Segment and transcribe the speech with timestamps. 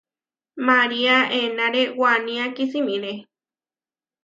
[0.67, 3.13] María enáre wanía kisimiré.